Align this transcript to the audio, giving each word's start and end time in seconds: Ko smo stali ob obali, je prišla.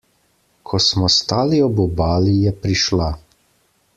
Ko 0.69 0.79
smo 0.85 1.09
stali 1.15 1.59
ob 1.67 1.83
obali, 1.85 2.35
je 2.47 2.57
prišla. 2.67 3.13